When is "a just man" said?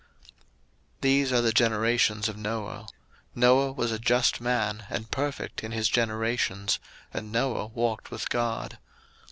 3.91-4.87